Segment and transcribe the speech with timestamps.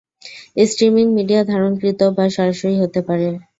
[0.65, 3.27] Streaming media ধারণকৃত বা সরাসরি হতে পারে।